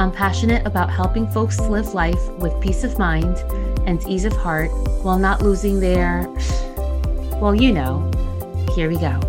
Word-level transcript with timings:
I'm 0.00 0.10
passionate 0.10 0.66
about 0.66 0.90
helping 0.90 1.28
folks 1.28 1.60
live 1.60 1.94
life 1.94 2.28
with 2.32 2.60
peace 2.60 2.82
of 2.82 2.98
mind 2.98 3.38
and 3.86 4.04
ease 4.08 4.24
of 4.24 4.32
heart 4.32 4.72
while 5.04 5.20
not 5.20 5.40
losing 5.40 5.78
their, 5.78 6.26
well, 7.40 7.54
you 7.54 7.70
know. 7.70 8.10
Here 8.74 8.88
we 8.88 8.96
go. 8.96 9.20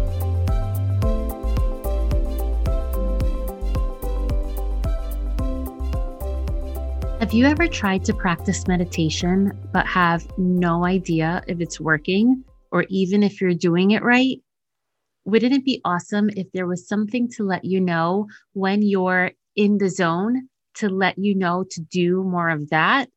Have 7.20 7.32
you 7.32 7.46
ever 7.46 7.68
tried 7.68 8.04
to 8.06 8.14
practice 8.16 8.68
meditation 8.68 9.52
but 9.72 9.86
have 9.86 10.26
no 10.40 10.84
idea 10.84 11.44
if 11.48 11.62
it's 11.62 11.80
working 11.80 12.44
or 12.72 12.88
even 12.90 13.22
if 13.22 13.40
you're 13.40 13.54
doing 13.54 13.92
it 13.92 14.02
right? 14.02 14.38
Wouldn't 15.26 15.54
it 15.54 15.64
be 15.64 15.80
awesome 15.86 16.32
if 16.32 16.52
there 16.54 16.66
was 16.66 16.88
something 16.88 17.30
to 17.34 17.44
let 17.44 17.66
you 17.66 17.80
know 17.80 18.28
when 18.54 18.82
you're 18.82 19.32
in 19.56 19.78
the 19.78 19.90
zone 19.90 20.50
to 20.76 20.90
let 20.90 21.18
you 21.18 21.36
know 21.36 21.66
to 21.72 21.82
do 21.82 22.24
more 22.24 22.50
of 22.50 22.70
that? 22.70 23.10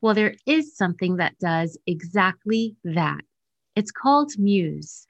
Well, 0.00 0.14
there 0.14 0.34
is 0.46 0.76
something 0.76 1.16
that 1.16 1.38
does 1.38 1.78
exactly 1.86 2.76
that. 2.84 3.22
It's 3.74 3.90
called 3.90 4.32
Muse. 4.38 5.06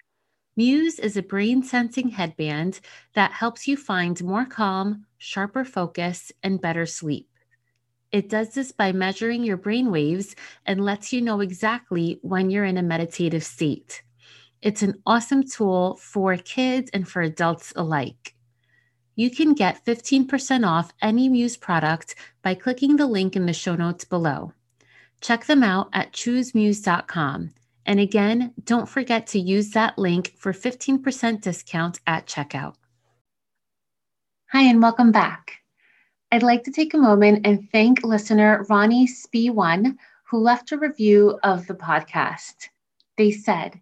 Muse 0.57 0.99
is 0.99 1.17
a 1.17 1.23
brain 1.23 1.63
sensing 1.63 2.09
headband 2.09 2.81
that 3.15 3.33
helps 3.33 3.69
you 3.69 3.77
find 3.77 4.23
more 4.25 4.47
calm, 4.47 5.07
sharper 5.19 5.65
focus, 5.65 6.33
and 6.43 6.61
better 6.61 6.87
sleep. 6.87 7.29
It 8.13 8.29
does 8.29 8.55
this 8.55 8.73
by 8.73 8.93
measuring 8.93 9.45
your 9.45 9.57
brain 9.57 9.91
waves 9.91 10.37
and 10.65 10.85
lets 10.85 11.13
you 11.13 11.21
know 11.21 11.41
exactly 11.41 12.19
when 12.23 12.51
you're 12.51 12.65
in 12.65 12.79
a 12.79 12.83
meditative 12.83 13.45
state. 13.45 14.03
It's 14.63 14.83
an 14.83 14.95
awesome 15.07 15.43
tool 15.43 15.97
for 15.97 16.37
kids 16.37 16.91
and 16.95 17.09
for 17.09 17.23
adults 17.23 17.73
alike. 17.77 18.36
You 19.19 19.31
can 19.31 19.55
get 19.55 19.83
15% 19.83 20.69
off 20.69 20.93
any 21.01 21.31
Muse 21.31 21.57
product 21.57 22.15
by 22.43 22.55
clicking 22.55 22.97
the 22.97 23.07
link 23.07 23.35
in 23.35 23.47
the 23.47 23.55
show 23.55 23.75
notes 23.75 24.05
below. 24.05 24.53
Check 25.23 25.47
them 25.47 25.63
out 25.63 25.89
at 25.95 26.13
choosemuse.com. 26.13 27.51
And 27.87 28.01
again, 28.01 28.53
don't 28.63 28.89
forget 28.89 29.27
to 29.29 29.39
use 29.39 29.71
that 29.71 29.97
link 29.97 30.35
for 30.37 30.53
15% 30.53 31.41
discount 31.41 32.01
at 32.07 32.27
checkout. 32.27 32.75
Hi, 34.53 34.63
and 34.63 34.83
welcome 34.83 35.13
back. 35.13 35.63
I'd 36.31 36.43
like 36.43 36.65
to 36.65 36.71
take 36.71 36.93
a 36.93 36.99
moment 36.99 37.47
and 37.47 37.71
thank 37.71 38.03
listener 38.05 38.67
Ronnie 38.69 39.09
Spee1, 39.09 39.97
who 40.25 40.39
left 40.39 40.73
a 40.73 40.79
review 40.79 41.39
of 41.43 41.67
the 41.67 41.75
podcast. 41.75 42.69
They 43.17 43.31
said, 43.31 43.81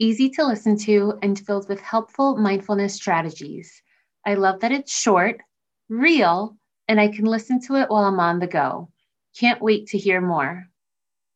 easy 0.00 0.28
to 0.30 0.44
listen 0.44 0.76
to 0.78 1.18
and 1.22 1.38
filled 1.38 1.68
with 1.68 1.80
helpful 1.80 2.36
mindfulness 2.36 2.94
strategies. 2.94 3.81
I 4.24 4.34
love 4.34 4.60
that 4.60 4.72
it's 4.72 4.96
short, 4.96 5.40
real, 5.88 6.56
and 6.88 7.00
I 7.00 7.08
can 7.08 7.24
listen 7.24 7.60
to 7.62 7.76
it 7.76 7.90
while 7.90 8.04
I'm 8.04 8.20
on 8.20 8.38
the 8.38 8.46
go. 8.46 8.90
Can't 9.38 9.62
wait 9.62 9.88
to 9.88 9.98
hear 9.98 10.20
more. 10.20 10.68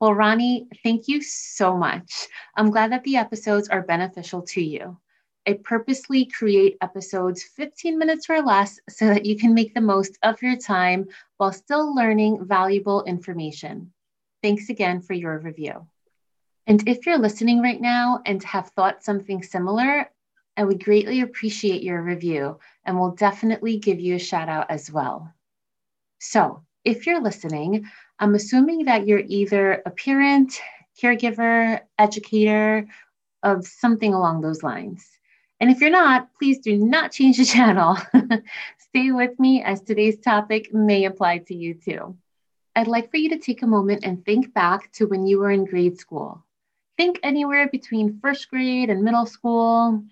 Well, 0.01 0.15
Ronnie, 0.15 0.69
thank 0.83 1.09
you 1.09 1.23
so 1.23 1.77
much. 1.77 2.29
I'm 2.55 2.71
glad 2.71 2.93
that 2.93 3.03
the 3.05 3.17
episodes 3.17 3.69
are 3.69 3.83
beneficial 3.83 4.43
to 4.43 4.61
you. 4.63 4.99
I 5.49 5.55
purposely 5.63 6.27
create 6.27 6.77
episodes 6.81 7.43
15 7.43 7.99
minutes 7.99 8.29
or 8.29 8.43
less 8.43 8.81
so 8.89 9.07
that 9.07 9.25
you 9.25 9.37
can 9.37 9.55
make 9.55 9.75
the 9.75 9.81
most 9.81 10.19
of 10.23 10.43
your 10.43 10.57
time 10.57 11.07
while 11.39 11.53
still 11.53 11.95
learning 11.95 12.45
valuable 12.45 13.05
information. 13.05 13.93
Thanks 14.43 14.69
again 14.69 15.01
for 15.01 15.15
your 15.15 15.39
review. 15.39 15.87
And 16.67 16.87
if 16.89 17.07
you're 17.07 17.19
listening 17.19 17.63
right 17.63 17.81
now 17.81 18.21
and 18.27 18.43
have 18.43 18.71
thought 18.71 19.05
something 19.05 19.43
similar, 19.43 20.11
I 20.57 20.65
would 20.65 20.83
greatly 20.83 21.21
appreciate 21.21 21.83
your 21.83 22.03
review 22.03 22.59
and 22.85 22.99
will 22.99 23.11
definitely 23.11 23.79
give 23.79 24.01
you 24.01 24.15
a 24.15 24.19
shout 24.19 24.49
out 24.49 24.71
as 24.71 24.91
well. 24.91 25.33
So, 26.19 26.63
if 26.85 27.07
you're 27.07 27.21
listening, 27.21 27.87
I'm 28.19 28.35
assuming 28.35 28.85
that 28.87 29.07
you're 29.07 29.25
either 29.27 29.83
a 29.85 29.91
parent, 29.91 30.61
caregiver, 31.01 31.81
educator 31.99 32.89
of 33.43 33.67
something 33.67 34.15
along 34.15 34.41
those 34.41 34.63
lines. 34.63 35.07
And 35.61 35.71
if 35.71 35.81
you're 35.81 35.91
not, 35.91 36.29
please 36.39 36.59
do 36.59 36.77
not 36.77 37.13
change 37.13 37.39
the 37.39 37.45
channel. 37.45 37.97
Stay 38.79 39.11
with 39.11 39.39
me 39.39 39.63
as 39.63 39.81
today's 39.81 40.19
topic 40.19 40.73
may 40.73 41.05
apply 41.05 41.39
to 41.39 41.55
you 41.55 41.75
too. 41.75 42.17
I'd 42.75 42.89
like 42.89 43.11
for 43.11 43.17
you 43.17 43.31
to 43.31 43.39
take 43.39 43.63
a 43.63 43.67
moment 43.67 44.05
and 44.05 44.25
think 44.25 44.53
back 44.53 44.93
to 44.93 45.07
when 45.07 45.27
you 45.27 45.39
were 45.39 45.51
in 45.51 45.65
grade 45.65 45.99
school. 45.99 46.45
Think 46.99 47.19
anywhere 47.23 47.69
between 47.69 48.21
first 48.21 48.51
grade 48.51 48.91
and 48.91 49.03
middle 49.03 49.27
school, 49.27 50.03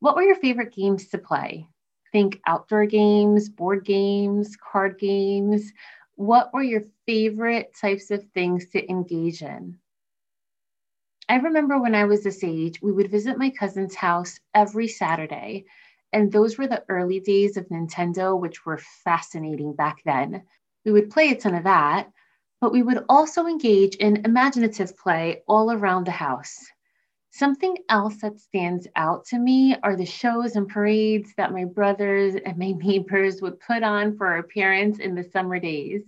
what 0.00 0.16
were 0.16 0.22
your 0.22 0.36
favorite 0.36 0.74
games 0.74 1.08
to 1.08 1.18
play? 1.18 1.68
Think 2.12 2.40
outdoor 2.46 2.86
games, 2.86 3.48
board 3.48 3.84
games, 3.84 4.56
card 4.56 4.98
games. 4.98 5.72
What 6.14 6.52
were 6.52 6.62
your 6.62 6.82
favorite 7.06 7.74
types 7.80 8.10
of 8.10 8.24
things 8.34 8.68
to 8.70 8.88
engage 8.90 9.42
in? 9.42 9.78
I 11.28 11.36
remember 11.36 11.78
when 11.78 11.94
I 11.94 12.04
was 12.04 12.22
this 12.24 12.42
age, 12.42 12.80
we 12.80 12.92
would 12.92 13.10
visit 13.10 13.36
my 13.36 13.50
cousin's 13.50 13.94
house 13.94 14.40
every 14.54 14.88
Saturday. 14.88 15.66
And 16.12 16.32
those 16.32 16.56
were 16.56 16.66
the 16.66 16.84
early 16.88 17.20
days 17.20 17.58
of 17.58 17.68
Nintendo, 17.68 18.38
which 18.38 18.64
were 18.64 18.78
fascinating 18.78 19.74
back 19.74 19.98
then. 20.06 20.42
We 20.86 20.92
would 20.92 21.10
play 21.10 21.30
a 21.30 21.36
ton 21.36 21.54
of 21.54 21.64
that, 21.64 22.10
but 22.62 22.72
we 22.72 22.82
would 22.82 23.04
also 23.10 23.46
engage 23.46 23.96
in 23.96 24.24
imaginative 24.24 24.96
play 24.96 25.42
all 25.46 25.70
around 25.70 26.06
the 26.06 26.12
house. 26.12 26.64
Something 27.38 27.76
else 27.88 28.16
that 28.22 28.40
stands 28.40 28.88
out 28.96 29.26
to 29.26 29.38
me 29.38 29.76
are 29.84 29.94
the 29.94 30.04
shows 30.04 30.56
and 30.56 30.68
parades 30.68 31.32
that 31.36 31.52
my 31.52 31.66
brothers 31.66 32.34
and 32.34 32.58
my 32.58 32.72
neighbors 32.76 33.40
would 33.40 33.60
put 33.60 33.84
on 33.84 34.16
for 34.16 34.26
our 34.26 34.42
parents 34.42 34.98
in 34.98 35.14
the 35.14 35.22
summer 35.22 35.60
days. 35.60 36.02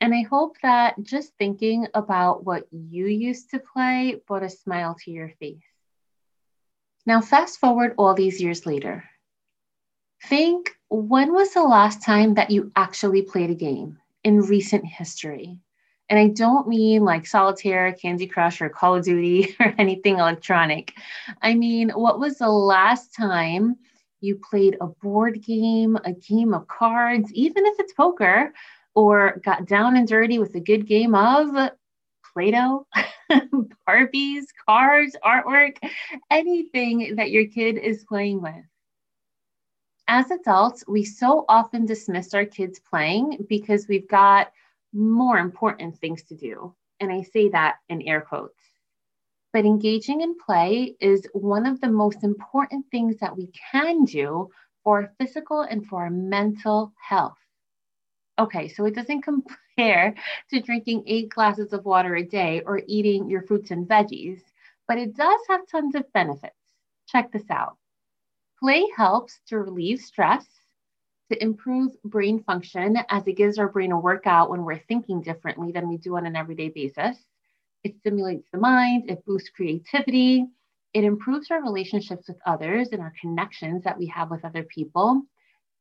And 0.00 0.14
I 0.14 0.22
hope 0.22 0.56
that 0.62 0.94
just 1.02 1.34
thinking 1.36 1.88
about 1.92 2.42
what 2.42 2.64
you 2.72 3.06
used 3.06 3.50
to 3.50 3.58
play 3.58 4.18
brought 4.26 4.44
a 4.44 4.48
smile 4.48 4.96
to 5.04 5.10
your 5.10 5.28
face. 5.40 5.60
Now, 7.04 7.20
fast 7.20 7.60
forward 7.60 7.92
all 7.98 8.14
these 8.14 8.40
years 8.40 8.64
later. 8.64 9.04
Think 10.24 10.70
when 10.88 11.34
was 11.34 11.52
the 11.52 11.64
last 11.64 12.02
time 12.02 12.32
that 12.34 12.50
you 12.50 12.72
actually 12.74 13.20
played 13.20 13.50
a 13.50 13.54
game 13.54 13.98
in 14.24 14.40
recent 14.40 14.86
history? 14.86 15.58
And 16.10 16.18
I 16.18 16.28
don't 16.28 16.66
mean 16.66 17.04
like 17.04 17.26
solitaire, 17.26 17.92
Candy 17.92 18.26
Crush, 18.26 18.62
or 18.62 18.68
Call 18.68 18.96
of 18.96 19.04
Duty 19.04 19.54
or 19.60 19.74
anything 19.78 20.18
electronic. 20.18 20.94
I 21.42 21.54
mean, 21.54 21.90
what 21.90 22.18
was 22.18 22.38
the 22.38 22.48
last 22.48 23.14
time 23.14 23.76
you 24.20 24.40
played 24.50 24.76
a 24.80 24.86
board 24.86 25.42
game, 25.42 25.96
a 26.04 26.12
game 26.12 26.54
of 26.54 26.66
cards, 26.66 27.32
even 27.34 27.66
if 27.66 27.78
it's 27.78 27.92
poker, 27.92 28.52
or 28.94 29.40
got 29.44 29.66
down 29.66 29.96
and 29.96 30.08
dirty 30.08 30.38
with 30.38 30.54
a 30.54 30.60
good 30.60 30.86
game 30.86 31.14
of 31.14 31.70
Play 32.32 32.50
Doh, 32.50 32.86
Barbies, 33.88 34.44
cars, 34.66 35.14
artwork, 35.24 35.76
anything 36.30 37.16
that 37.16 37.30
your 37.30 37.46
kid 37.46 37.78
is 37.78 38.04
playing 38.04 38.42
with? 38.42 38.64
As 40.08 40.30
adults, 40.30 40.84
we 40.88 41.04
so 41.04 41.44
often 41.48 41.84
dismiss 41.84 42.32
our 42.32 42.46
kids 42.46 42.80
playing 42.80 43.44
because 43.48 43.86
we've 43.88 44.08
got 44.08 44.52
more 44.92 45.38
important 45.38 45.98
things 45.98 46.22
to 46.24 46.36
do. 46.36 46.74
And 47.00 47.12
I 47.12 47.22
say 47.22 47.48
that 47.50 47.76
in 47.88 48.02
air 48.02 48.20
quotes. 48.20 48.60
But 49.52 49.64
engaging 49.64 50.20
in 50.20 50.36
play 50.38 50.96
is 51.00 51.26
one 51.32 51.66
of 51.66 51.80
the 51.80 51.88
most 51.88 52.22
important 52.22 52.86
things 52.90 53.18
that 53.18 53.36
we 53.36 53.50
can 53.72 54.04
do 54.04 54.50
for 54.84 55.02
our 55.02 55.12
physical 55.18 55.62
and 55.62 55.86
for 55.86 56.02
our 56.04 56.10
mental 56.10 56.92
health. 57.00 57.38
Okay, 58.38 58.68
so 58.68 58.84
it 58.84 58.94
doesn't 58.94 59.22
compare 59.76 60.14
to 60.50 60.60
drinking 60.60 61.04
eight 61.06 61.30
glasses 61.30 61.72
of 61.72 61.84
water 61.84 62.16
a 62.16 62.24
day 62.24 62.62
or 62.64 62.82
eating 62.86 63.28
your 63.28 63.42
fruits 63.42 63.70
and 63.70 63.88
veggies, 63.88 64.40
but 64.86 64.98
it 64.98 65.16
does 65.16 65.40
have 65.48 65.66
tons 65.66 65.94
of 65.94 66.12
benefits. 66.12 66.54
Check 67.06 67.32
this 67.32 67.50
out. 67.50 67.76
Play 68.60 68.86
helps 68.96 69.40
to 69.46 69.58
relieve 69.58 70.00
stress, 70.00 70.46
to 71.30 71.42
improve 71.42 71.92
brain 72.04 72.42
function 72.42 72.96
as 73.10 73.26
it 73.26 73.36
gives 73.36 73.58
our 73.58 73.68
brain 73.68 73.92
a 73.92 74.00
workout 74.00 74.50
when 74.50 74.64
we're 74.64 74.82
thinking 74.88 75.20
differently 75.20 75.72
than 75.72 75.88
we 75.88 75.96
do 75.98 76.16
on 76.16 76.26
an 76.26 76.36
everyday 76.36 76.68
basis. 76.68 77.16
It 77.84 77.96
stimulates 77.98 78.48
the 78.50 78.58
mind, 78.58 79.10
it 79.10 79.24
boosts 79.24 79.50
creativity, 79.50 80.46
it 80.94 81.04
improves 81.04 81.50
our 81.50 81.62
relationships 81.62 82.28
with 82.28 82.38
others 82.46 82.88
and 82.92 83.00
our 83.00 83.12
connections 83.20 83.84
that 83.84 83.98
we 83.98 84.06
have 84.06 84.30
with 84.30 84.44
other 84.44 84.64
people, 84.64 85.22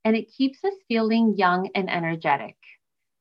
and 0.03 0.15
it 0.15 0.31
keeps 0.31 0.63
us 0.63 0.73
feeling 0.87 1.35
young 1.37 1.69
and 1.75 1.89
energetic. 1.89 2.55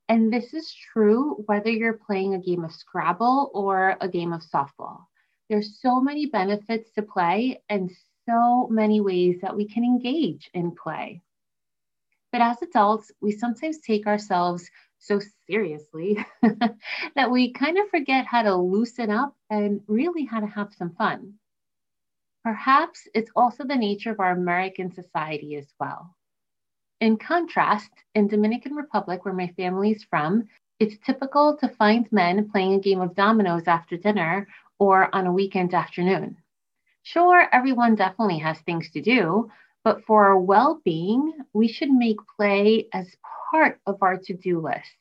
And 0.09 0.33
this 0.33 0.53
is 0.53 0.73
true 0.93 1.43
whether 1.47 1.71
you're 1.71 2.01
playing 2.07 2.35
a 2.35 2.39
game 2.39 2.65
of 2.65 2.73
Scrabble 2.73 3.51
or 3.55 3.97
a 4.01 4.09
game 4.09 4.33
of 4.33 4.43
softball. 4.43 5.07
There's 5.49 5.81
so 5.81 6.01
many 6.01 6.27
benefits 6.27 6.91
to 6.95 7.03
play 7.03 7.63
and 7.69 7.91
so 8.29 8.69
many 8.69 9.01
ways 9.01 9.39
that 9.43 9.57
we 9.57 9.67
can 9.67 9.85
engage 9.85 10.51
in 10.55 10.73
play. 10.73 11.23
But 12.37 12.43
as 12.43 12.61
adults, 12.61 13.11
we 13.23 13.33
sometimes 13.33 13.79
take 13.79 14.07
ourselves 14.07 14.71
so 14.99 15.23
seriously 15.47 16.23
that 17.15 17.31
we 17.31 17.55
kind 17.55 17.79
of 17.79 17.89
forget 17.89 18.27
how 18.27 18.43
to 18.43 18.55
loosen 18.55 19.11
up 19.11 19.35
and 19.49 19.81
really 19.87 20.27
how 20.27 20.41
to 20.41 20.47
have 20.47 20.75
some 20.75 20.95
fun. 20.97 21.39
Perhaps 22.45 23.09
it's 23.15 23.31
also 23.35 23.65
the 23.65 23.75
nature 23.75 24.11
of 24.11 24.21
our 24.21 24.33
American 24.33 24.93
society 24.93 25.57
as 25.57 25.73
well. 25.81 26.15
In 27.01 27.17
contrast, 27.17 27.91
in 28.15 28.29
Dominican 28.29 28.75
Republic, 28.75 29.25
where 29.25 29.33
my 29.33 29.49
family 29.57 29.93
is 29.93 30.05
from, 30.05 30.47
it's 30.79 30.99
typical 31.07 31.57
to 31.57 31.69
find 31.69 32.07
men 32.13 32.51
playing 32.51 32.75
a 32.75 32.81
game 32.81 33.01
of 33.01 33.15
dominoes 33.15 33.67
after 33.67 33.97
dinner 33.97 34.47
or 34.79 35.09
on 35.15 35.27
a 35.27 35.33
weekend 35.33 35.73
afternoon. 35.73 36.37
Sure, 37.03 37.49
everyone 37.51 37.95
definitely 37.95 38.41
has 38.41 38.59
things 38.61 38.91
to 38.91 39.01
do, 39.01 39.51
but 39.87 40.05
for 40.05 40.27
our 40.27 40.37
well 40.37 40.81
being, 40.85 41.33
we 41.53 41.69
should 41.69 41.93
make 41.93 42.17
play 42.37 42.89
as 42.93 43.15
part 43.53 43.79
of 43.87 44.03
our 44.03 44.19
to 44.19 44.35
do 44.35 44.61
list. 44.61 44.97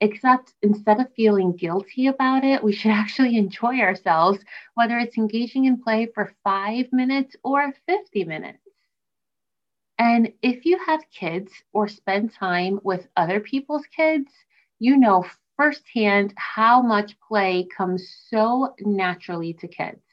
Except 0.00 0.54
instead 0.62 1.00
of 1.00 1.12
feeling 1.16 1.56
guilty 1.56 2.06
about 2.06 2.44
it, 2.44 2.62
we 2.62 2.72
should 2.72 2.92
actually 3.02 3.36
enjoy 3.36 3.80
ourselves, 3.80 4.38
whether 4.74 4.96
it's 4.96 5.18
engaging 5.18 5.64
in 5.64 5.82
play 5.82 6.06
for 6.14 6.32
five 6.44 6.86
minutes 6.92 7.34
or 7.42 7.72
50 7.88 8.22
minutes. 8.22 8.62
And 9.98 10.32
if 10.40 10.66
you 10.66 10.78
have 10.86 11.02
kids 11.10 11.52
or 11.72 11.88
spend 11.88 12.32
time 12.32 12.78
with 12.84 13.08
other 13.16 13.40
people's 13.40 13.86
kids, 13.86 14.30
you 14.78 14.98
know 14.98 15.26
firsthand 15.56 16.32
how 16.36 16.80
much 16.80 17.18
play 17.26 17.66
comes 17.76 18.08
so 18.30 18.76
naturally 18.78 19.52
to 19.54 19.66
kids. 19.66 20.11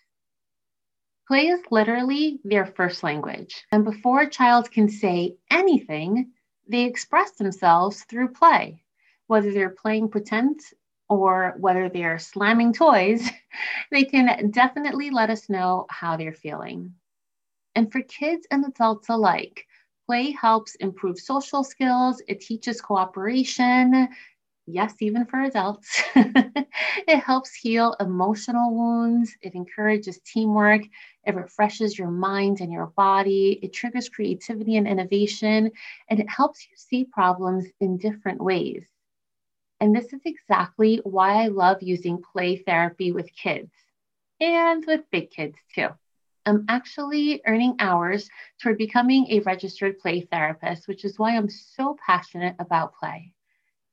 Play 1.29 1.47
is 1.47 1.61
literally 1.71 2.41
their 2.43 2.65
first 2.65 3.03
language. 3.03 3.65
And 3.71 3.85
before 3.85 4.21
a 4.23 4.29
child 4.29 4.69
can 4.69 4.89
say 4.89 5.37
anything, 5.49 6.33
they 6.67 6.83
express 6.83 7.31
themselves 7.31 8.03
through 8.03 8.33
play. 8.33 8.83
Whether 9.27 9.53
they're 9.53 9.69
playing 9.69 10.09
pretend 10.09 10.59
or 11.07 11.55
whether 11.57 11.87
they're 11.89 12.19
slamming 12.19 12.73
toys, 12.73 13.29
they 13.91 14.03
can 14.03 14.51
definitely 14.51 15.09
let 15.11 15.29
us 15.29 15.49
know 15.49 15.85
how 15.89 16.17
they're 16.17 16.33
feeling. 16.33 16.95
And 17.75 17.91
for 17.91 18.01
kids 18.01 18.47
and 18.51 18.65
adults 18.65 19.09
alike, 19.09 19.65
play 20.07 20.31
helps 20.31 20.75
improve 20.75 21.19
social 21.19 21.63
skills, 21.63 22.21
it 22.27 22.41
teaches 22.41 22.81
cooperation, 22.81 24.09
yes, 24.67 24.95
even 25.01 25.25
for 25.25 25.41
adults. 25.41 26.03
it 26.15 27.19
helps 27.19 27.53
heal 27.55 27.95
emotional 27.99 28.73
wounds. 28.75 29.35
It 29.41 29.55
encourages 29.55 30.19
teamwork. 30.21 30.83
It 31.29 31.35
refreshes 31.35 31.95
your 31.95 32.09
mind 32.09 32.59
and 32.59 32.71
your 32.71 32.87
body. 32.87 33.59
It 33.61 33.71
triggers 33.71 34.09
creativity 34.09 34.77
and 34.77 34.87
innovation. 34.87 35.71
And 36.09 36.19
it 36.19 36.27
helps 36.27 36.65
you 36.65 36.75
see 36.75 37.05
problems 37.05 37.67
in 37.79 37.97
different 37.97 38.41
ways. 38.41 38.87
And 39.79 39.95
this 39.95 40.11
is 40.11 40.21
exactly 40.25 40.99
why 41.03 41.43
I 41.43 41.49
love 41.49 41.83
using 41.83 42.23
play 42.33 42.55
therapy 42.57 43.11
with 43.11 43.31
kids 43.35 43.71
and 44.39 44.83
with 44.87 45.09
big 45.11 45.29
kids 45.29 45.55
too. 45.75 45.89
I'm 46.47 46.65
actually 46.67 47.43
earning 47.45 47.75
hours 47.77 48.27
toward 48.59 48.79
becoming 48.79 49.27
a 49.29 49.41
registered 49.41 49.99
play 49.99 50.21
therapist, 50.21 50.87
which 50.87 51.05
is 51.05 51.19
why 51.19 51.37
I'm 51.37 51.49
so 51.49 51.95
passionate 52.03 52.55
about 52.57 52.95
play. 52.95 53.33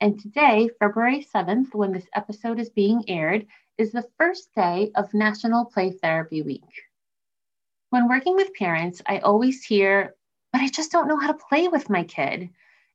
And 0.01 0.19
today, 0.19 0.71
February 0.79 1.23
7th, 1.35 1.75
when 1.75 1.93
this 1.93 2.09
episode 2.15 2.59
is 2.59 2.71
being 2.71 3.05
aired, 3.09 3.47
is 3.77 3.93
the 3.93 4.09
first 4.17 4.55
day 4.55 4.91
of 4.95 5.13
National 5.13 5.67
Play 5.67 5.91
Therapy 5.91 6.41
Week. 6.41 6.63
When 7.91 8.09
working 8.09 8.35
with 8.35 8.55
parents, 8.55 9.01
I 9.07 9.19
always 9.19 9.65
hear, 9.65 10.15
but 10.53 10.61
I 10.61 10.69
just 10.69 10.91
don't 10.91 11.09
know 11.09 11.19
how 11.19 11.29
to 11.29 11.45
play 11.49 11.69
with 11.69 11.89
my 11.89 12.03
kid. 12.05 12.51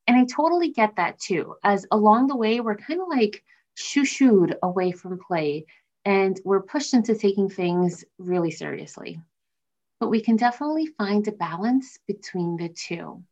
And 0.06 0.16
I 0.16 0.24
totally 0.24 0.70
get 0.70 0.96
that 0.96 1.18
too, 1.18 1.56
as 1.62 1.86
along 1.90 2.26
the 2.26 2.36
way, 2.36 2.60
we're 2.60 2.76
kind 2.76 3.00
of 3.00 3.08
like 3.08 3.42
shoo 3.74 4.04
shooed 4.04 4.56
away 4.62 4.92
from 4.92 5.18
play 5.18 5.66
and 6.04 6.38
we're 6.44 6.62
pushed 6.62 6.94
into 6.94 7.14
taking 7.14 7.48
things 7.48 8.04
really 8.18 8.50
seriously. 8.50 9.20
But 10.00 10.08
we 10.08 10.20
can 10.20 10.36
definitely 10.36 10.86
find 10.86 11.26
a 11.26 11.32
balance 11.32 11.98
between 12.06 12.56
the 12.56 12.68
two. 12.68 13.22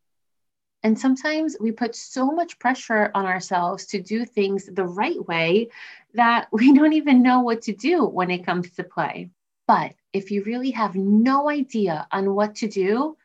And 0.83 0.99
sometimes 0.99 1.57
we 1.61 1.73
put 1.73 1.95
so 1.95 2.31
much 2.31 2.59
pressure 2.59 3.11
on 3.15 3.27
ourselves 3.27 3.87
to 3.87 4.01
do 4.01 4.25
things 4.25 4.67
the 4.67 4.87
right 4.87 5.23
way 5.27 5.69
that 6.15 6.49
we 6.53 6.73
don't 6.73 6.95
even 6.95 7.23
know 7.23 7.41
what 7.41 7.63
to 7.63 7.75
do 7.75 8.05
when 8.05 8.31
it 8.31 8.47
comes 8.47 8.71
to 8.73 8.85
play. 8.85 9.31
But 9.67 9.93
if 10.13 10.31
you 10.31 10.43
really 10.45 10.71
have 10.73 10.95
no 10.95 11.49
idea 11.49 12.07
on 12.13 12.35
what 12.35 12.57
to 12.57 12.69
do, 12.69 13.17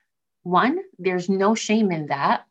one, 0.44 0.80
there's 1.00 1.30
no 1.30 1.56
shame 1.56 1.92
in 1.92 2.08
that. 2.08 2.46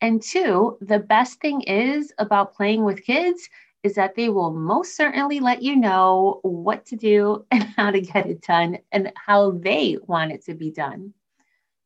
And 0.00 0.22
two, 0.22 0.78
the 0.80 0.98
best 0.98 1.40
thing 1.40 1.62
is 1.62 2.12
about 2.18 2.54
playing 2.54 2.84
with 2.84 3.04
kids 3.04 3.48
is 3.82 3.94
that 3.96 4.14
they 4.14 4.28
will 4.28 4.52
most 4.52 4.96
certainly 4.96 5.40
let 5.40 5.62
you 5.62 5.74
know 5.76 6.38
what 6.42 6.86
to 6.86 6.96
do 6.96 7.44
and 7.50 7.64
how 7.64 7.90
to 7.90 8.00
get 8.00 8.26
it 8.26 8.42
done 8.42 8.78
and 8.92 9.12
how 9.16 9.50
they 9.52 9.98
want 10.06 10.32
it 10.32 10.44
to 10.44 10.54
be 10.54 10.70
done. 10.70 11.12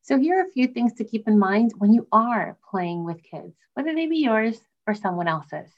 So, 0.03 0.19
here 0.19 0.39
are 0.39 0.47
a 0.47 0.53
few 0.53 0.69
things 0.69 0.93
to 0.95 1.05
keep 1.05 1.27
in 1.27 1.39
mind 1.39 1.73
when 1.79 1.93
you 1.93 2.07
are 2.13 2.57
playing 2.71 3.05
with 3.05 3.25
kids, 3.25 3.57
whether 3.75 3.93
they 3.93 4.07
be 4.07 4.19
yours 4.19 4.61
or 4.87 4.95
someone 4.95 5.27
else's. 5.27 5.71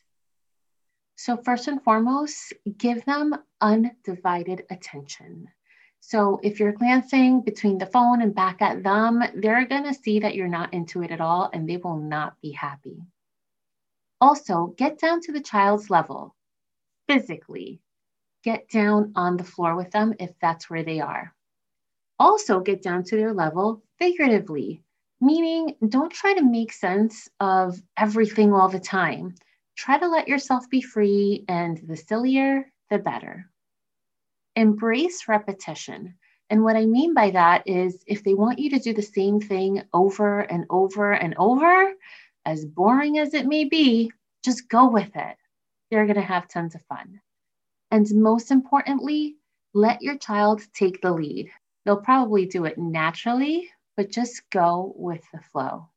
So, 1.16 1.36
first 1.36 1.66
and 1.66 1.82
foremost, 1.82 2.52
give 2.76 3.04
them 3.04 3.34
undivided 3.60 4.64
attention. 4.70 5.48
So, 6.00 6.40
if 6.42 6.58
you're 6.58 6.72
glancing 6.72 7.42
between 7.42 7.78
the 7.78 7.86
phone 7.86 8.22
and 8.22 8.34
back 8.34 8.62
at 8.62 8.82
them, 8.82 9.22
they're 9.34 9.66
going 9.66 9.84
to 9.84 9.94
see 9.94 10.20
that 10.20 10.34
you're 10.34 10.48
not 10.48 10.72
into 10.72 11.02
it 11.02 11.10
at 11.10 11.20
all 11.20 11.50
and 11.52 11.68
they 11.68 11.76
will 11.76 11.98
not 11.98 12.40
be 12.40 12.52
happy. 12.52 13.02
Also, 14.20 14.74
get 14.76 14.98
down 14.98 15.20
to 15.22 15.32
the 15.32 15.40
child's 15.40 15.90
level 15.90 16.34
physically. 17.08 17.80
Get 18.42 18.68
down 18.68 19.12
on 19.16 19.36
the 19.36 19.44
floor 19.44 19.76
with 19.76 19.90
them 19.90 20.14
if 20.18 20.30
that's 20.40 20.70
where 20.70 20.82
they 20.82 21.00
are. 21.00 21.34
Also, 22.18 22.60
get 22.60 22.82
down 22.82 23.04
to 23.04 23.16
their 23.16 23.32
level 23.32 23.82
figuratively, 23.98 24.82
meaning 25.20 25.76
don't 25.88 26.12
try 26.12 26.34
to 26.34 26.44
make 26.44 26.72
sense 26.72 27.28
of 27.40 27.80
everything 27.96 28.52
all 28.52 28.68
the 28.68 28.80
time. 28.80 29.34
Try 29.76 29.98
to 29.98 30.08
let 30.08 30.26
yourself 30.26 30.68
be 30.68 30.80
free, 30.80 31.44
and 31.48 31.78
the 31.86 31.96
sillier, 31.96 32.72
the 32.90 32.98
better. 32.98 33.48
Embrace 34.58 35.28
repetition. 35.28 36.14
And 36.50 36.64
what 36.64 36.76
I 36.76 36.84
mean 36.84 37.14
by 37.14 37.30
that 37.30 37.62
is 37.66 38.02
if 38.06 38.24
they 38.24 38.34
want 38.34 38.58
you 38.58 38.70
to 38.70 38.78
do 38.78 38.92
the 38.92 39.02
same 39.02 39.40
thing 39.40 39.82
over 39.92 40.40
and 40.40 40.66
over 40.68 41.12
and 41.12 41.34
over, 41.38 41.92
as 42.44 42.64
boring 42.64 43.18
as 43.18 43.34
it 43.34 43.46
may 43.46 43.64
be, 43.64 44.10
just 44.44 44.68
go 44.68 44.90
with 44.90 45.14
it. 45.14 45.36
You're 45.90 46.06
going 46.06 46.16
to 46.16 46.22
have 46.22 46.48
tons 46.48 46.74
of 46.74 46.82
fun. 46.82 47.20
And 47.90 48.06
most 48.14 48.50
importantly, 48.50 49.36
let 49.74 50.02
your 50.02 50.18
child 50.18 50.62
take 50.74 51.00
the 51.00 51.12
lead. 51.12 51.50
They'll 51.84 52.02
probably 52.02 52.46
do 52.46 52.64
it 52.64 52.76
naturally 52.78 53.70
but 53.98 54.12
just 54.12 54.48
go 54.50 54.94
with 54.94 55.24
the 55.32 55.40
flow. 55.50 55.88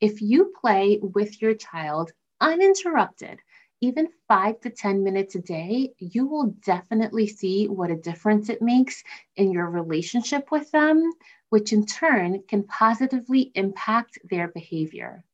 If 0.00 0.22
you 0.22 0.54
play 0.60 1.00
with 1.02 1.42
your 1.42 1.54
child 1.54 2.12
uninterrupted, 2.40 3.40
even 3.80 4.08
five 4.26 4.60
to 4.60 4.70
10 4.70 5.04
minutes 5.04 5.34
a 5.34 5.40
day, 5.40 5.92
you 5.98 6.26
will 6.26 6.54
definitely 6.64 7.26
see 7.26 7.68
what 7.68 7.90
a 7.90 7.96
difference 7.96 8.48
it 8.48 8.62
makes 8.62 9.02
in 9.36 9.52
your 9.52 9.68
relationship 9.68 10.50
with 10.50 10.70
them, 10.70 11.12
which 11.50 11.72
in 11.72 11.84
turn 11.84 12.42
can 12.48 12.62
positively 12.64 13.52
impact 13.54 14.18
their 14.24 14.48
behavior. 14.48 15.24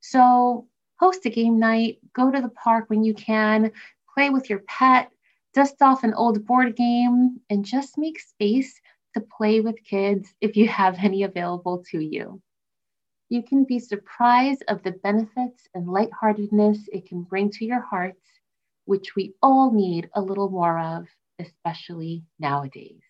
So, 0.00 0.66
host 0.98 1.26
a 1.26 1.30
game 1.30 1.58
night, 1.58 1.98
go 2.12 2.30
to 2.30 2.40
the 2.40 2.48
park 2.48 2.88
when 2.88 3.04
you 3.04 3.14
can, 3.14 3.72
play 4.14 4.30
with 4.30 4.50
your 4.50 4.60
pet, 4.60 5.10
dust 5.54 5.80
off 5.80 6.04
an 6.04 6.14
old 6.14 6.44
board 6.46 6.76
game, 6.76 7.40
and 7.50 7.64
just 7.64 7.98
make 7.98 8.18
space 8.20 8.80
to 9.14 9.20
play 9.20 9.60
with 9.60 9.82
kids 9.84 10.34
if 10.40 10.56
you 10.56 10.68
have 10.68 10.98
any 10.98 11.22
available 11.22 11.84
to 11.90 12.00
you. 12.00 12.40
You 13.28 13.42
can 13.42 13.64
be 13.64 13.80
surprised 13.80 14.62
of 14.68 14.84
the 14.84 14.92
benefits 14.92 15.66
and 15.74 15.88
lightheartedness 15.88 16.88
it 16.92 17.08
can 17.08 17.22
bring 17.22 17.50
to 17.50 17.64
your 17.64 17.80
hearts, 17.80 18.22
which 18.84 19.16
we 19.16 19.34
all 19.42 19.72
need 19.72 20.08
a 20.14 20.20
little 20.20 20.48
more 20.48 20.78
of, 20.78 21.08
especially 21.40 22.22
nowadays. 22.38 23.02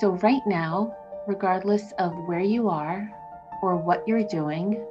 So, 0.00 0.18
right 0.20 0.42
now, 0.46 0.96
regardless 1.28 1.92
of 2.00 2.12
where 2.26 2.40
you 2.40 2.68
are 2.68 3.08
or 3.62 3.76
what 3.76 4.06
you're 4.08 4.26
doing, 4.26 4.84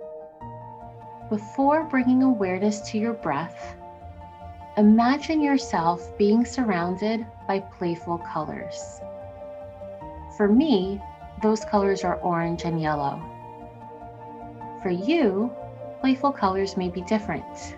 before 1.30 1.84
bringing 1.84 2.24
awareness 2.24 2.80
to 2.92 2.98
your 2.98 3.14
breath, 3.14 3.76
imagine 4.76 5.40
yourself 5.42 6.18
being 6.18 6.46
surrounded 6.46 7.26
by 7.48 7.60
playful 7.60 8.18
colors. 8.18 9.00
For 10.36 10.48
me, 10.48 11.00
those 11.44 11.64
colors 11.66 12.04
are 12.04 12.16
orange 12.22 12.64
and 12.64 12.82
yellow. 12.82 13.22
For 14.82 14.90
you, 14.90 15.52
playful 16.02 16.32
colors 16.32 16.76
may 16.76 16.90
be 16.90 17.02
different. 17.02 17.76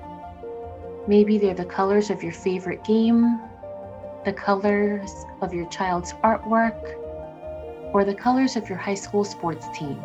Maybe 1.07 1.37
they're 1.37 1.53
the 1.53 1.65
colors 1.65 2.09
of 2.09 2.23
your 2.23 2.31
favorite 2.31 2.83
game, 2.85 3.41
the 4.23 4.33
colors 4.33 5.11
of 5.41 5.53
your 5.53 5.67
child's 5.67 6.13
artwork, 6.23 6.95
or 7.93 8.05
the 8.05 8.15
colors 8.15 8.55
of 8.55 8.69
your 8.69 8.77
high 8.77 8.95
school 8.95 9.25
sports 9.25 9.67
team. 9.77 10.01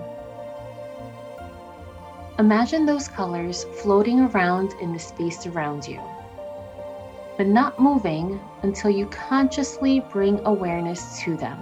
Imagine 2.40 2.84
those 2.84 3.06
colors 3.06 3.64
floating 3.80 4.20
around 4.20 4.72
in 4.80 4.92
the 4.92 4.98
space 4.98 5.46
around 5.46 5.86
you, 5.86 6.00
but 7.40 7.46
not 7.46 7.80
moving 7.80 8.38
until 8.64 8.90
you 8.90 9.06
consciously 9.06 10.00
bring 10.12 10.38
awareness 10.44 11.18
to 11.22 11.38
them. 11.38 11.58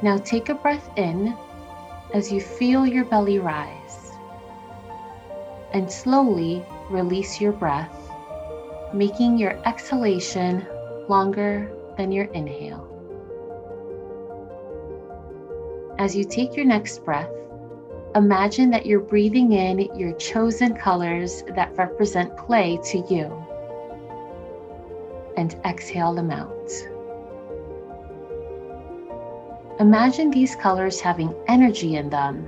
Now 0.00 0.16
take 0.16 0.48
a 0.48 0.54
breath 0.54 0.88
in 0.96 1.36
as 2.14 2.32
you 2.32 2.40
feel 2.40 2.86
your 2.86 3.04
belly 3.04 3.38
rise, 3.38 4.12
and 5.74 5.92
slowly 5.92 6.64
release 6.88 7.42
your 7.42 7.52
breath, 7.52 7.94
making 8.94 9.36
your 9.36 9.60
exhalation 9.68 10.66
longer 11.10 11.70
than 11.98 12.10
your 12.10 12.32
inhale. 12.32 12.88
As 15.98 16.16
you 16.16 16.24
take 16.24 16.56
your 16.56 16.64
next 16.64 17.04
breath, 17.04 17.28
imagine 18.14 18.70
that 18.70 18.84
you're 18.84 19.00
breathing 19.00 19.52
in 19.52 19.88
your 19.98 20.12
chosen 20.14 20.74
colors 20.74 21.42
that 21.54 21.76
represent 21.76 22.36
play 22.36 22.78
to 22.84 22.98
you, 23.08 23.44
and 25.36 25.56
exhale 25.64 26.14
them 26.14 26.30
out. 26.30 26.70
Imagine 29.80 30.30
these 30.30 30.54
colors 30.56 31.00
having 31.00 31.34
energy 31.48 31.96
in 31.96 32.10
them, 32.10 32.46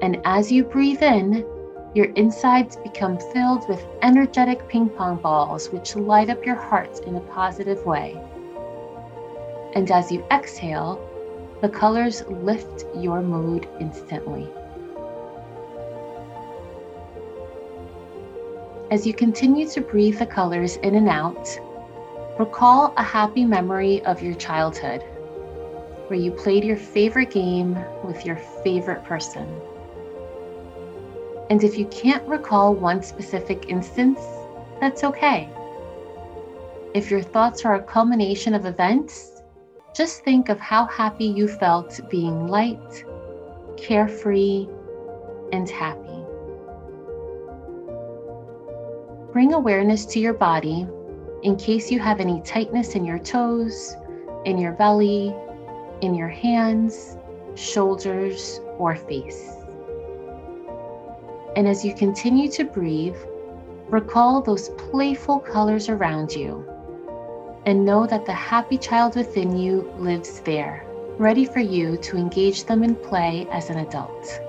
and 0.00 0.20
as 0.24 0.52
you 0.52 0.62
breathe 0.62 1.02
in, 1.02 1.44
your 1.94 2.06
insides 2.12 2.76
become 2.76 3.18
filled 3.32 3.68
with 3.68 3.84
energetic 4.02 4.68
ping 4.68 4.88
pong 4.90 5.16
balls 5.16 5.70
which 5.70 5.96
light 5.96 6.30
up 6.30 6.46
your 6.46 6.54
heart 6.54 7.00
in 7.00 7.16
a 7.16 7.20
positive 7.20 7.84
way. 7.84 8.16
And 9.74 9.90
as 9.90 10.12
you 10.12 10.24
exhale, 10.30 11.04
the 11.60 11.68
colors 11.68 12.22
lift 12.28 12.84
your 12.94 13.20
mood 13.20 13.68
instantly. 13.80 14.48
As 18.90 19.06
you 19.06 19.12
continue 19.12 19.68
to 19.68 19.82
breathe 19.82 20.18
the 20.18 20.24
colors 20.24 20.76
in 20.76 20.94
and 20.94 21.10
out, 21.10 21.46
recall 22.38 22.94
a 22.96 23.02
happy 23.02 23.44
memory 23.44 24.02
of 24.06 24.22
your 24.22 24.34
childhood 24.34 25.02
where 26.06 26.18
you 26.18 26.30
played 26.30 26.64
your 26.64 26.78
favorite 26.78 27.30
game 27.30 27.78
with 28.02 28.24
your 28.24 28.36
favorite 28.64 29.04
person. 29.04 29.46
And 31.50 31.62
if 31.62 31.76
you 31.76 31.84
can't 31.88 32.26
recall 32.26 32.74
one 32.74 33.02
specific 33.02 33.66
instance, 33.68 34.20
that's 34.80 35.04
okay. 35.04 35.50
If 36.94 37.10
your 37.10 37.22
thoughts 37.22 37.66
are 37.66 37.74
a 37.74 37.82
culmination 37.82 38.54
of 38.54 38.64
events, 38.64 39.42
just 39.94 40.24
think 40.24 40.48
of 40.48 40.58
how 40.58 40.86
happy 40.86 41.26
you 41.26 41.46
felt 41.46 42.00
being 42.08 42.46
light, 42.46 43.04
carefree, 43.76 44.66
and 45.52 45.68
happy. 45.68 46.17
Bring 49.38 49.54
awareness 49.54 50.04
to 50.06 50.18
your 50.18 50.32
body 50.32 50.84
in 51.44 51.54
case 51.54 51.92
you 51.92 52.00
have 52.00 52.18
any 52.18 52.40
tightness 52.40 52.96
in 52.96 53.04
your 53.04 53.20
toes, 53.20 53.94
in 54.44 54.58
your 54.58 54.72
belly, 54.72 55.32
in 56.00 56.12
your 56.12 56.26
hands, 56.26 57.16
shoulders, 57.54 58.60
or 58.78 58.96
face. 58.96 59.52
And 61.54 61.68
as 61.68 61.84
you 61.84 61.94
continue 61.94 62.50
to 62.50 62.64
breathe, 62.64 63.14
recall 63.88 64.42
those 64.42 64.70
playful 64.70 65.38
colors 65.38 65.88
around 65.88 66.32
you 66.32 66.66
and 67.64 67.84
know 67.84 68.08
that 68.08 68.26
the 68.26 68.32
happy 68.32 68.76
child 68.76 69.14
within 69.14 69.56
you 69.56 69.88
lives 69.98 70.40
there, 70.40 70.84
ready 71.16 71.44
for 71.44 71.60
you 71.60 71.96
to 71.98 72.16
engage 72.16 72.64
them 72.64 72.82
in 72.82 72.96
play 72.96 73.46
as 73.52 73.70
an 73.70 73.78
adult. 73.78 74.40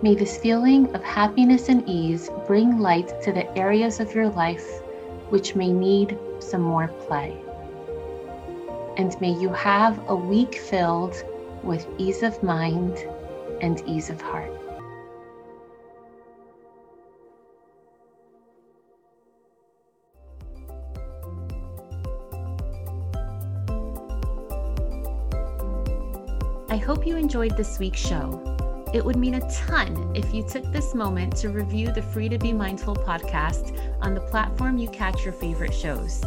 May 0.00 0.14
this 0.14 0.38
feeling 0.38 0.94
of 0.94 1.02
happiness 1.02 1.68
and 1.68 1.82
ease 1.88 2.30
bring 2.46 2.78
light 2.78 3.20
to 3.22 3.32
the 3.32 3.50
areas 3.58 3.98
of 3.98 4.14
your 4.14 4.28
life 4.28 4.80
which 5.30 5.56
may 5.56 5.72
need 5.72 6.16
some 6.38 6.62
more 6.62 6.86
play. 6.86 7.36
And 8.96 9.20
may 9.20 9.32
you 9.32 9.48
have 9.48 10.00
a 10.08 10.14
week 10.14 10.54
filled 10.54 11.20
with 11.64 11.84
ease 11.98 12.22
of 12.22 12.40
mind 12.44 13.04
and 13.60 13.82
ease 13.88 14.08
of 14.08 14.20
heart. 14.20 14.52
I 26.70 26.76
hope 26.76 27.04
you 27.04 27.16
enjoyed 27.16 27.56
this 27.56 27.80
week's 27.80 27.98
show. 27.98 28.57
It 28.94 29.04
would 29.04 29.16
mean 29.16 29.34
a 29.34 29.50
ton 29.50 30.12
if 30.16 30.32
you 30.32 30.42
took 30.42 30.64
this 30.72 30.94
moment 30.94 31.36
to 31.38 31.50
review 31.50 31.92
the 31.92 32.00
Free 32.00 32.28
to 32.30 32.38
Be 32.38 32.54
Mindful 32.54 32.96
podcast 32.96 33.78
on 34.00 34.14
the 34.14 34.20
platform 34.22 34.78
you 34.78 34.88
catch 34.88 35.24
your 35.24 35.34
favorite 35.34 35.74
shows. 35.74 36.22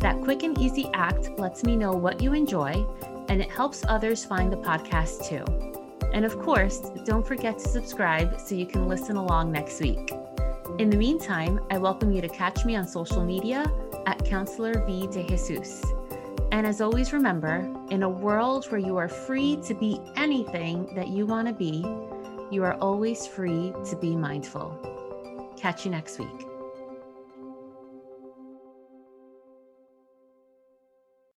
That 0.00 0.20
quick 0.22 0.42
and 0.42 0.58
easy 0.58 0.90
act 0.92 1.30
lets 1.38 1.64
me 1.64 1.74
know 1.74 1.92
what 1.92 2.20
you 2.20 2.34
enjoy, 2.34 2.86
and 3.28 3.40
it 3.40 3.50
helps 3.50 3.82
others 3.88 4.26
find 4.26 4.52
the 4.52 4.58
podcast 4.58 5.26
too. 5.26 5.44
And 6.12 6.26
of 6.26 6.38
course, 6.38 6.80
don't 7.06 7.26
forget 7.26 7.58
to 7.58 7.68
subscribe 7.68 8.38
so 8.38 8.56
you 8.56 8.66
can 8.66 8.88
listen 8.88 9.16
along 9.16 9.50
next 9.50 9.80
week. 9.80 10.12
In 10.78 10.90
the 10.90 10.98
meantime, 10.98 11.60
I 11.70 11.78
welcome 11.78 12.12
you 12.12 12.20
to 12.20 12.28
catch 12.28 12.66
me 12.66 12.76
on 12.76 12.86
social 12.86 13.24
media 13.24 13.64
at 14.06 14.22
Counselor 14.26 14.84
V 14.84 15.06
de 15.06 15.26
Jesus. 15.26 15.82
And 16.52 16.66
as 16.66 16.82
always, 16.82 17.14
remember 17.14 17.66
in 17.88 18.02
a 18.02 18.08
world 18.08 18.66
where 18.66 18.78
you 18.78 18.98
are 18.98 19.08
free 19.08 19.56
to 19.64 19.72
be 19.72 19.98
anything 20.16 20.94
that 20.94 21.08
you 21.08 21.24
want 21.24 21.48
to 21.48 21.54
be, 21.54 21.82
you 22.50 22.62
are 22.62 22.74
always 22.74 23.26
free 23.26 23.72
to 23.88 23.96
be 23.96 24.14
mindful. 24.14 24.76
Catch 25.56 25.86
you 25.86 25.90
next 25.90 26.18
week. 26.18 26.51